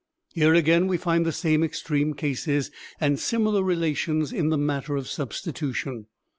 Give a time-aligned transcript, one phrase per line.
[0.33, 5.07] Here again we find the same extreme cases and similar relations in the matter of
[5.07, 6.07] substitution.